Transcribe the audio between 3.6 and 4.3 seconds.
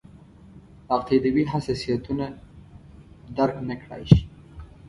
نکړای شي.